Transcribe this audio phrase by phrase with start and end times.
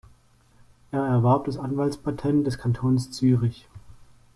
[0.89, 3.67] Er erwarb das Anwaltspatent des Kantons Zürich.